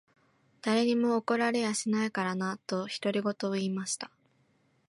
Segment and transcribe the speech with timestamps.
[0.63, 4.09] 誰にも怒られやしないからな。」と、独り言を言いました。